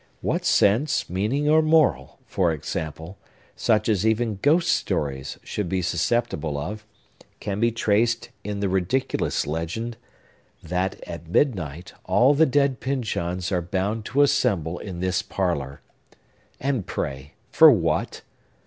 What 0.21 0.45
sense, 0.45 1.07
meaning, 1.11 1.47
or 1.47 1.61
moral, 1.61 2.17
for 2.25 2.51
example, 2.51 3.19
such 3.55 3.87
as 3.87 4.03
even 4.03 4.39
ghost 4.41 4.69
stories 4.69 5.37
should 5.43 5.69
be 5.69 5.83
susceptible 5.83 6.57
of, 6.57 6.87
can 7.39 7.59
be 7.59 7.69
traced 7.71 8.29
in 8.43 8.61
the 8.61 8.67
ridiculous 8.67 9.45
legend, 9.45 9.97
that, 10.63 10.99
at 11.07 11.27
midnight, 11.29 11.93
all 12.05 12.33
the 12.33 12.47
dead 12.47 12.79
Pyncheons 12.79 13.51
are 13.51 13.61
bound 13.61 14.03
to 14.05 14.23
assemble 14.23 14.79
in 14.79 15.01
this 15.01 15.21
parlor? 15.21 15.81
And, 16.59 16.87
pray, 16.87 17.35
for 17.51 17.69
what? 17.69 18.23